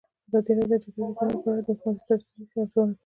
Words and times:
ازادي 0.27 0.51
راډیو 0.55 0.71
د 0.71 0.73
د 0.81 0.83
جګړې 0.83 1.03
راپورونه 1.05 1.33
په 1.43 1.49
اړه 1.51 1.61
د 1.65 1.69
حکومتي 1.77 2.01
ستراتیژۍ 2.03 2.55
ارزونه 2.61 2.91
کړې. 2.93 2.99